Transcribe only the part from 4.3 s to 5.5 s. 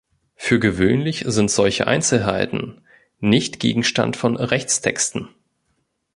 Rechtstexten.